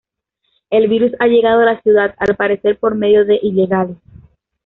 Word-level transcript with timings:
El 0.71 0.87
virus 0.87 1.11
ha 1.19 1.27
llegado 1.27 1.61
a 1.61 1.65
la 1.65 1.81
ciudad, 1.83 2.15
al 2.17 2.35
parecer 2.35 2.79
por 2.79 2.95
medio 2.95 3.23
de 3.23 3.39
"ilegales". 3.39 3.97